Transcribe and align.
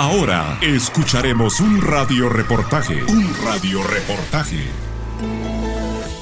Ahora 0.00 0.56
escucharemos 0.62 1.60
un 1.60 1.78
radio 1.78 2.30
reportaje. 2.30 3.04
Un 3.04 3.34
radio 3.44 3.82
reportaje. 3.82 4.89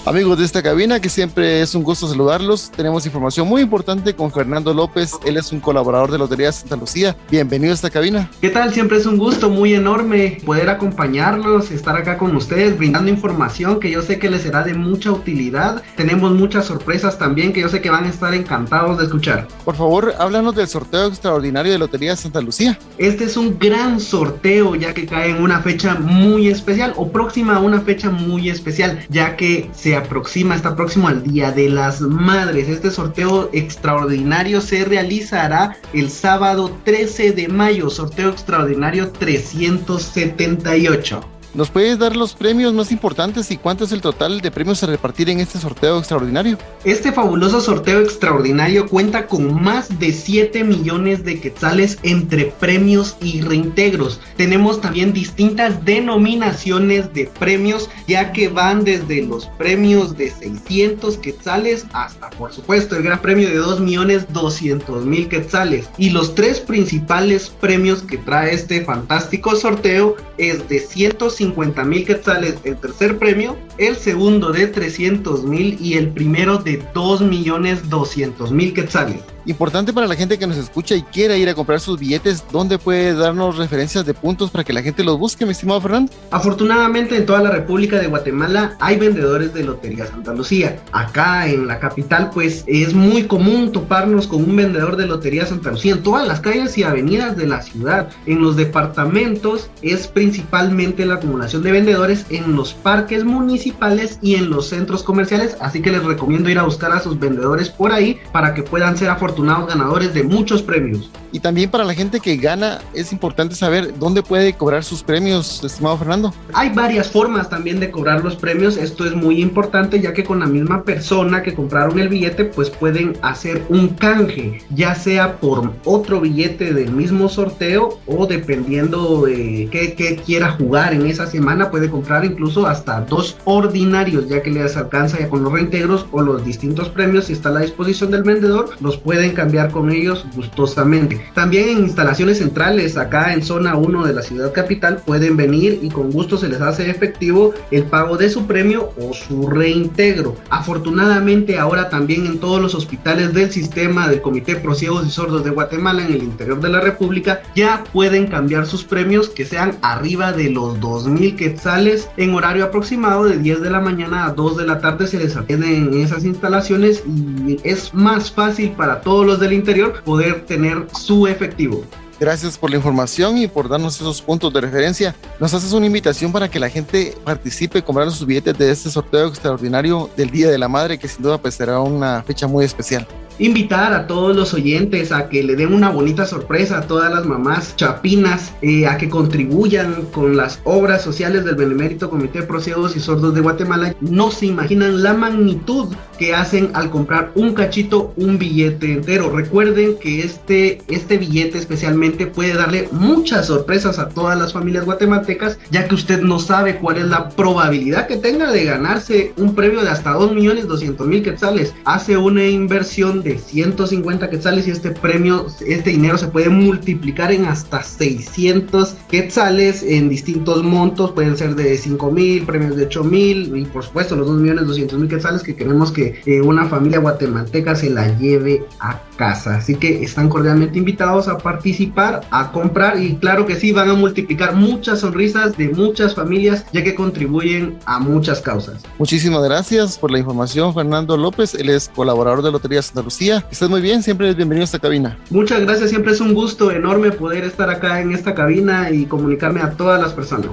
Amigos 0.08 0.38
de 0.38 0.46
esta 0.46 0.62
cabina, 0.62 1.03
que 1.03 1.11
siempre 1.11 1.61
es 1.61 1.74
un 1.74 1.83
gusto 1.83 2.08
saludarlos. 2.08 2.71
Tenemos 2.71 3.04
información 3.04 3.46
muy 3.46 3.61
importante 3.61 4.15
con 4.15 4.33
Fernando 4.33 4.72
López. 4.72 5.12
Él 5.27 5.37
es 5.37 5.53
un 5.53 5.61
colaborador 5.61 6.11
de 6.11 6.17
Lotería 6.17 6.51
Santa 6.51 6.77
Lucía. 6.77 7.15
Bienvenido 7.31 7.72
a 7.72 7.74
esta 7.74 7.90
cabina. 7.90 8.31
¿Qué 8.40 8.49
tal? 8.49 8.72
Siempre 8.72 8.97
es 8.97 9.04
un 9.04 9.19
gusto 9.19 9.51
muy 9.51 9.74
enorme 9.74 10.38
poder 10.47 10.71
acompañarlos, 10.71 11.71
estar 11.71 11.94
acá 11.94 12.17
con 12.17 12.35
ustedes, 12.35 12.79
brindando 12.79 13.10
información 13.10 13.81
que 13.81 13.90
yo 13.90 14.01
sé 14.01 14.19
que 14.19 14.31
les 14.31 14.40
será 14.40 14.63
de 14.63 14.72
mucha 14.72 15.13
utilidad. 15.13 15.83
Tenemos 15.94 16.33
muchas 16.33 16.65
sorpresas 16.65 17.19
también 17.19 17.52
que 17.52 17.61
yo 17.61 17.69
sé 17.69 17.83
que 17.83 17.91
van 17.91 18.05
a 18.05 18.09
estar 18.09 18.33
encantados 18.33 18.97
de 18.97 19.05
escuchar. 19.05 19.47
Por 19.62 19.77
favor, 19.77 20.15
háblanos 20.19 20.55
del 20.55 20.69
sorteo 20.69 21.09
extraordinario 21.09 21.70
de 21.70 21.79
Lotería 21.79 22.16
Santa 22.16 22.41
Lucía. 22.41 22.79
Este 22.97 23.25
es 23.25 23.37
un 23.37 23.59
gran 23.59 24.01
sorteo 24.01 24.75
ya 24.75 24.95
que 24.95 25.04
cae 25.04 25.32
en 25.32 25.42
una 25.42 25.60
fecha 25.60 25.96
muy 25.96 26.48
especial 26.48 26.95
o 26.96 27.12
próxima 27.12 27.56
a 27.56 27.59
una 27.59 27.82
fecha 27.82 28.09
muy 28.09 28.48
especial, 28.48 29.04
ya 29.10 29.36
que 29.36 29.68
se 29.74 29.98
aproxima, 29.98 30.57
está 30.57 30.75
próximo 30.75 31.09
al 31.09 31.23
Día 31.23 31.52
de 31.52 31.69
las 31.69 32.01
Madres. 32.01 32.69
Este 32.69 32.91
sorteo 32.91 33.51
extraordinario 33.52 34.61
se 34.61 34.84
realizará 34.84 35.77
el 35.93 36.11
sábado 36.11 36.77
13 36.84 37.30
de 37.33 37.48
mayo, 37.48 37.91
sorteo 37.91 38.30
extraordinario 38.30 39.11
378. 39.11 41.38
¿Nos 41.55 41.70
puedes 41.70 41.98
dar 41.98 42.15
los 42.15 42.34
premios 42.34 42.75
más 42.75 42.93
importantes 42.93 43.51
y 43.51 43.57
cuánto 43.57 43.84
es 43.84 43.93
el 43.93 44.02
total 44.02 44.43
de 44.43 44.51
premios 44.51 44.83
a 44.83 44.87
repartir 44.87 45.30
en 45.30 45.41
este 45.41 45.59
sorteo 45.59 45.98
extraordinario? 45.98 46.59
Este 46.84 47.11
fabuloso 47.11 47.62
sorteo 47.62 48.01
extraordinario 48.01 48.87
cuenta 48.87 49.27
con 49.27 49.61
más 49.62 49.98
de 49.98 50.12
7 50.12 50.62
millones 50.62 51.24
de 51.24 51.41
quetzales 51.41 51.98
entre 52.02 52.47
premios 52.61 53.16
y 53.23 53.41
reintegros. 53.41 54.21
Tenemos 54.37 54.83
también 54.83 55.15
distintas 55.15 55.83
denominaciones 55.87 57.15
de 57.15 57.30
premios, 57.38 57.88
ya 58.07 58.33
que 58.33 58.49
van 58.49 58.85
desde 58.85 59.23
los 59.23 59.46
premios 59.59 60.18
de 60.18 60.30
600 60.30 61.16
quetzales 61.16 61.87
hasta, 61.95 62.29
por 62.30 62.52
supuesto, 62.52 62.95
el 62.96 63.05
gran 63.05 63.23
premio 63.23 63.49
de 63.49 63.57
2 63.57 63.80
millones 63.80 64.27
200 64.35 65.07
mil 65.07 65.29
quetzales. 65.29 65.89
Y 65.97 66.11
los 66.11 66.35
tres 66.35 66.61
principales 66.61 67.49
premios 67.49 68.03
que 68.03 68.19
trae 68.19 68.53
este 68.53 68.85
fantástico 68.85 69.57
sorteo 69.57 70.15
es 70.37 70.69
de 70.69 70.81
150 70.81 71.38
50 71.39 71.84
mil 71.84 72.05
quetzales 72.05 72.56
el 72.64 72.77
tercer 72.77 73.17
premio, 73.17 73.56
el 73.78 73.97
segundo 73.97 74.50
de 74.50 74.67
300 74.67 75.44
mil 75.44 75.78
y 75.81 75.94
el 75.94 76.11
primero 76.11 76.58
de 76.58 76.83
2 76.92 77.20
millones 77.22 77.89
200 77.89 78.50
mil 78.50 78.75
quetzales. 78.75 79.22
Importante 79.49 79.95
para 79.95 80.07
la 80.07 80.15
gente 80.15 80.39
que 80.39 80.47
nos 80.47 80.59
escucha 80.59 80.95
y 80.95 81.01
quiera 81.01 81.35
ir 81.35 81.49
a 81.49 81.55
comprar 81.55 81.81
sus 81.81 81.99
billetes, 81.99 82.45
¿dónde 82.53 82.79
puede 82.79 83.15
darnos 83.15 83.57
referencias 83.57 84.05
de 84.05 84.13
puntos 84.13 84.51
para 84.51 84.63
que 84.63 84.75
la 84.75 84.83
gente 84.83 85.03
los 85.03 85.19
busque, 85.19 85.47
mi 85.47 85.53
estimado 85.53 85.81
Fernando? 85.81 86.13
Afortunadamente 86.31 87.17
en 87.17 87.25
toda 87.25 87.41
la 87.41 87.51
República 87.51 87.99
de 87.99 88.09
Guatemala 88.09 88.77
hay 88.79 88.99
vendedores 88.99 89.55
de 89.55 89.65
Lotería 89.65 90.05
Santa 90.05 90.35
Lucía. 90.35 90.79
Acá 90.93 91.49
en 91.49 91.67
la 91.67 91.79
capital 91.79 92.29
pues 92.29 92.63
es 92.67 92.93
muy 92.93 93.23
común 93.23 93.73
toparnos 93.73 94.27
con 94.27 94.45
un 94.45 94.55
vendedor 94.55 94.97
de 94.97 95.07
Lotería 95.07 95.47
Santa 95.47 95.71
Lucía 95.71 95.95
en 95.95 96.03
todas 96.03 96.29
las 96.29 96.41
calles 96.41 96.77
y 96.77 96.83
avenidas 96.83 97.35
de 97.35 97.47
la 97.47 97.62
ciudad. 97.62 98.11
En 98.27 98.43
los 98.43 98.55
departamentos 98.55 99.71
es 99.81 100.09
principalmente 100.09 101.07
la 101.07 101.15
acumulación 101.15 101.62
de 101.62 101.73
vendedores 101.73 102.27
en 102.29 102.55
los 102.55 102.75
parques 102.75 103.25
municipales 103.25 104.19
y 104.21 104.35
en 104.35 104.51
los 104.51 104.69
centros 104.69 105.03
comerciales, 105.03 105.57
así 105.59 105.81
que 105.81 105.91
les 105.91 106.05
recomiendo 106.05 106.51
ir 106.51 106.59
a 106.59 106.65
buscar 106.65 106.93
a 106.93 107.01
sus 107.01 107.19
vendedores 107.19 107.71
por 107.71 107.93
ahí 107.93 108.19
para 108.31 108.53
que 108.53 108.62
puedan 108.62 108.99
ser 108.99 109.09
afortunados 109.09 109.38
ganadores 109.67 110.14
de 110.14 110.22
muchos 110.22 110.62
premios. 110.62 111.11
Y 111.33 111.41
también 111.41 111.71
para 111.71 111.84
la 111.84 111.95
gente 111.95 112.21
que 112.21 112.37
gana 112.37 112.79
es 112.95 113.12
importante 113.12 113.55
saber 113.55 113.98
dónde 113.98 114.23
puede 114.23 114.53
cobrar 114.55 114.84
sus 114.84 115.03
premios, 115.03 115.62
estimado 115.62 115.98
Fernando. 115.98 116.33
Hay 116.55 116.71
varias 116.71 117.11
formas 117.11 117.51
también 117.51 117.81
de 117.81 117.91
cobrar 117.91 118.25
los 118.25 118.37
premios, 118.37 118.77
esto 118.77 119.05
es 119.05 119.15
muy 119.15 119.41
importante 119.41 120.01
ya 120.01 120.12
que 120.12 120.25
con 120.25 120.41
la 120.41 120.47
misma 120.47 120.83
persona 120.83 121.43
que 121.43 121.55
compraron 121.55 121.99
el 121.99 122.09
billete 122.09 122.44
pues 122.44 122.71
pueden 122.71 123.16
hacer 123.22 123.62
un 123.69 123.89
canje, 123.89 124.62
ya 124.75 124.94
sea 124.94 125.37
por 125.37 125.72
otro 125.84 126.21
billete 126.21 126.72
del 126.72 126.93
mismo 126.93 127.28
sorteo 127.28 127.99
o 128.06 128.27
dependiendo 128.27 129.22
de 129.22 129.69
qué, 129.71 130.19
quiera 130.25 130.53
jugar 130.53 130.95
en 130.95 131.06
esa 131.06 131.27
semana 131.27 131.71
puede 131.71 131.91
comprar 131.91 132.25
incluso 132.25 132.66
hasta 132.66 133.00
dos 133.03 133.37
ordinarios 133.45 134.28
ya 134.28 134.43
que 134.43 134.50
les 134.50 134.77
alcanza 134.77 135.19
ya 135.19 135.28
con 135.28 135.43
los 135.45 135.53
reintegros 135.53 136.06
o 136.12 136.22
los 136.22 136.45
distintos 136.45 136.89
premios 136.89 137.27
si 137.27 137.34
está 137.34 137.50
a 137.50 137.53
la 137.53 137.60
disposición 137.60 138.10
del 138.10 138.22
vendedor 138.22 138.71
los 138.81 138.97
pueden 138.97 139.33
cambiar 139.33 139.71
con 139.71 139.91
ellos 139.91 140.25
gustosamente. 140.34 141.18
También 141.34 141.69
en 141.69 141.79
instalaciones 141.79 142.39
centrales, 142.39 142.97
acá 142.97 143.33
en 143.33 143.43
zona 143.43 143.77
1 143.77 144.06
de 144.06 144.12
la 144.12 144.23
ciudad 144.23 144.53
capital, 144.53 145.03
pueden 145.05 145.37
venir 145.37 145.81
y 145.83 145.89
con 145.89 146.11
gusto 146.11 146.37
se 146.37 146.49
les 146.49 146.61
hace 146.61 146.91
efectivo 146.91 147.55
el 147.71 147.84
pago 147.84 148.17
de 148.17 148.31
su 148.31 148.47
premio 148.47 148.93
o 149.01 149.12
su 149.15 149.49
reintegro. 149.49 150.37
Afortunadamente 150.51 151.59
ahora 151.59 151.89
también 151.89 152.27
en 152.27 152.39
todos 152.39 152.61
los 152.61 152.75
hospitales 152.75 153.34
del 153.34 153.51
sistema 153.51 154.09
del 154.09 154.21
Comité 154.21 154.57
Pro 154.57 154.75
Ciegos 154.75 155.07
y 155.07 155.11
Sordos 155.11 155.45
de 155.45 155.51
Guatemala 155.51 156.05
en 156.05 156.12
el 156.12 156.23
interior 156.23 156.61
de 156.61 156.69
la 156.69 156.81
República 156.81 157.43
ya 157.55 157.84
pueden 157.93 158.27
cambiar 158.27 158.67
sus 158.67 158.84
premios 158.84 159.28
que 159.28 159.45
sean 159.45 159.77
arriba 159.83 160.33
de 160.33 160.51
los 160.51 160.78
2.000 160.81 161.37
quetzales 161.37 162.09
en 162.17 162.34
horario 162.34 162.65
aproximado 162.65 163.25
de 163.25 163.39
10 163.39 163.62
de 163.62 163.71
la 163.71 163.81
mañana 163.81 164.27
a 164.27 164.33
2 164.33 164.57
de 164.57 164.67
la 164.67 164.81
tarde 164.81 165.07
se 165.07 165.19
les 165.19 165.37
atienden 165.37 165.93
en 165.93 166.01
esas 166.01 166.25
instalaciones 166.25 167.03
y 167.07 167.59
es 167.65 167.95
más 167.95 168.31
fácil 168.31 168.71
para 168.73 169.01
todos 169.01 169.27
los 169.27 169.41
del 169.41 169.53
interior 169.53 170.03
poder 170.05 170.43
tener 170.47 170.87
su 171.09 171.27
efectivo. 171.27 171.83
Gracias 172.21 172.59
por 172.59 172.69
la 172.69 172.77
información 172.77 173.39
y 173.39 173.47
por 173.47 173.67
darnos 173.67 173.99
esos 173.99 174.21
puntos 174.21 174.53
de 174.53 174.61
referencia. 174.61 175.15
Nos 175.41 175.55
haces 175.55 175.73
una 175.73 175.87
invitación 175.87 176.31
para 176.33 176.51
que 176.51 176.61
la 176.61 176.69
gente 176.69 177.17
participe 177.25 177.83
comprando 177.83 178.13
sus 178.13 178.27
billetes 178.27 178.59
de 178.59 178.71
este 178.71 178.91
sorteo 178.91 179.29
extraordinario 179.29 180.11
del 180.19 180.31
Día 180.31 180.51
de 180.51 180.59
la 180.59 180.69
Madre, 180.69 180.99
que 180.99 181.09
sin 181.09 181.23
duda 181.23 181.39
pues 181.39 181.55
será 181.55 181.81
una 181.81 182.23
fecha 182.25 182.47
muy 182.47 182.63
especial 182.67 183.09
invitar 183.38 183.93
a 183.93 184.06
todos 184.06 184.37
los 184.37 184.54
oyentes 184.54 185.12
a 185.12 185.28
que 185.28 185.43
le 185.43 185.56
den 185.56 185.72
una 185.72 185.91
bonita 185.91 186.26
sorpresa 186.26 186.78
a 186.78 186.87
todas 186.87 187.12
las 187.12 187.25
mamás 187.25 187.76
chapinas, 187.76 188.53
eh, 188.62 188.87
a 188.87 188.99
que 188.99 189.09
contribuyan 189.09 190.06
con 190.12 190.37
las 190.37 190.60
obras 190.65 191.03
sociales 191.03 191.44
del 191.44 191.54
Benemérito 191.54 192.10
Comité 192.10 192.43
Pro 192.43 192.60
Ciegos 192.60 192.97
y 192.97 193.00
Sordos 193.00 193.34
de 193.34 193.41
Guatemala. 193.41 193.94
No 194.00 194.31
se 194.31 194.47
imaginan 194.47 195.03
la 195.03 195.15
magnitud 195.15 195.94
que 196.19 196.34
hacen 196.34 196.71
al 196.75 196.91
comprar 196.91 197.31
un 197.34 197.54
cachito, 197.54 198.12
un 198.16 198.38
billete 198.38 198.93
entero. 198.93 199.31
Recuerden 199.31 199.97
que 199.98 200.22
este, 200.22 200.82
este 200.88 201.19
billete 201.19 201.59
especialmente 201.59 202.27
puede 202.27 202.54
darle 202.54 202.88
muchas 202.91 203.47
sorpresas 203.47 203.98
a 203.98 204.09
todas 204.09 204.38
las 204.38 204.53
familias 204.53 204.84
guatemaltecas, 204.84 205.59
ya 205.71 205.87
que 205.87 205.94
usted 205.94 206.22
no 206.22 206.38
sabe 206.38 206.78
cuál 206.78 206.98
es 206.98 207.06
la 207.06 207.28
probabilidad 207.31 208.09
que 208.09 208.16
tenga 208.16 208.50
de 208.50 208.65
ganarse 208.65 209.32
un 209.37 209.54
premio 209.54 209.82
de 209.82 209.91
hasta 209.91 210.12
2 210.12 210.32
millones 210.32 210.66
200 210.66 211.06
mil 211.06 211.22
quetzales. 211.22 211.75
Hace 211.84 212.16
una 212.16 212.44
inversión 212.47 213.22
de 213.22 213.28
150 213.37 214.31
quetzales 214.31 214.66
y 214.66 214.71
este 214.71 214.93
premio, 214.93 215.47
este 215.66 215.91
dinero 215.91 216.16
se 216.16 216.28
puede 216.28 216.49
multiplicar 216.49 217.33
en 217.33 217.44
hasta 217.44 217.83
600 217.83 218.94
quetzales 219.11 219.83
en 219.83 220.09
distintos 220.09 220.62
montos, 220.62 221.12
pueden 221.12 221.37
ser 221.37 221.56
de 221.56 221.77
5 221.77 222.11
mil, 222.11 222.47
premios 222.47 222.77
de 222.77 222.84
8 222.87 223.05
mil 223.05 223.56
y 223.56 223.65
por 223.66 223.84
supuesto 223.84 224.16
los 224.16 224.27
2 224.28 224.41
millones 224.41 224.66
200 224.66 224.99
mil 224.99 225.09
quetzales 225.09 225.43
que 225.43 225.56
queremos 225.56 225.93
que 225.93 226.21
eh, 226.25 226.41
una 226.41 226.66
familia 226.66 227.00
guatemalteca 227.00 227.75
se 227.75 227.91
la 227.91 228.16
lleve 228.19 228.65
a 228.81 229.03
casa. 229.16 229.56
Así 229.56 229.75
que 229.75 230.03
están 230.03 230.28
cordialmente 230.28 230.78
invitados 230.78 231.28
a 231.28 231.37
participar, 231.39 232.22
a 232.31 232.53
comprar 232.53 233.03
y 233.03 233.16
claro 233.16 233.45
que 233.45 233.56
sí, 233.56 233.72
van 233.72 233.91
a 233.91 233.95
multiplicar 233.95 234.55
muchas 234.55 235.00
sonrisas 235.00 235.56
de 235.56 235.69
muchas 235.71 236.15
familias 236.15 236.65
ya 236.72 236.83
que 236.83 236.95
contribuyen 236.95 237.78
a 237.84 237.99
muchas 237.99 238.41
causas. 238.41 238.83
Muchísimas 238.99 239.43
gracias 239.43 239.99
por 239.99 240.10
la 240.10 240.19
información, 240.19 240.72
Fernando 240.72 241.16
López. 241.16 241.55
Él 241.55 241.71
es 241.71 241.89
colaborador 241.89 242.43
de 242.43 242.53
Lotería 242.53 242.81
Santa 242.83 243.03
Lucía. 243.03 243.18
Estás 243.21 243.69
muy 243.69 243.81
bien, 243.81 244.03
siempre 244.03 244.31
es 244.31 244.37
bienvenido 244.37 244.62
a 244.62 244.67
esta 244.67 244.79
cabina. 244.79 245.19
Muchas 245.31 245.61
gracias, 245.61 245.91
siempre 245.91 246.12
es 246.12 246.21
un 246.21 246.34
gusto 246.34 246.71
enorme 246.71 247.11
poder 247.11 247.45
estar 247.45 247.69
acá 247.69 248.01
en 248.01 248.12
esta 248.12 248.34
cabina 248.34 248.91
y 248.91 249.07
comunicarme 249.07 249.60
a 249.60 249.72
todas 249.72 250.01
las 250.01 250.13
personas. 250.13 250.51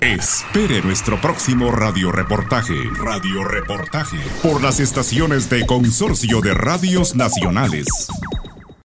Espere 0.00 0.80
nuestro 0.82 1.20
próximo 1.20 1.72
radio 1.72 2.10
reportaje. 2.12 2.74
Radio 3.04 3.44
reportaje. 3.44 4.16
Por 4.42 4.62
las 4.62 4.80
estaciones 4.80 5.50
de 5.50 5.66
Consorcio 5.66 6.40
de 6.40 6.54
Radios 6.54 7.16
Nacionales. 7.16 7.86